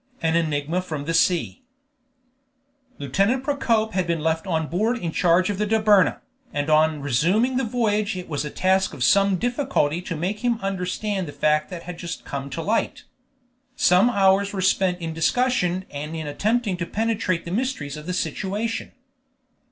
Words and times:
AN 0.23 0.35
ENIGMA 0.35 0.81
FROM 0.81 1.05
THE 1.05 1.13
SEA 1.13 1.61
Lieutenant 2.97 3.43
Procope 3.43 3.93
had 3.93 4.07
been 4.07 4.19
left 4.21 4.47
on 4.47 4.65
board 4.65 4.97
in 4.97 5.11
charge 5.11 5.51
of 5.51 5.59
the 5.59 5.67
Dobryna, 5.67 6.21
and 6.51 6.71
on 6.71 7.01
resuming 7.01 7.55
the 7.57 7.63
voyage 7.63 8.17
it 8.17 8.27
was 8.27 8.43
a 8.43 8.49
task 8.49 8.95
of 8.95 9.03
some 9.03 9.35
difficulty 9.35 10.01
to 10.01 10.15
make 10.15 10.39
him 10.39 10.57
understand 10.61 11.27
the 11.27 11.31
fact 11.31 11.69
that 11.69 11.83
had 11.83 11.99
just 11.99 12.25
come 12.25 12.49
to 12.49 12.63
light. 12.63 13.03
Some 13.75 14.09
hours 14.09 14.53
were 14.53 14.59
spent 14.61 14.99
in 14.99 15.13
discussion 15.13 15.85
and 15.91 16.15
in 16.15 16.25
attempting 16.25 16.77
to 16.77 16.87
penetrate 16.87 17.45
the 17.45 17.51
mysteries 17.51 17.95
of 17.95 18.07
the 18.07 18.13
situation. 18.13 18.93